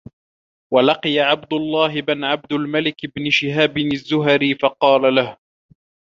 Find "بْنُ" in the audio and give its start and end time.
2.01-2.23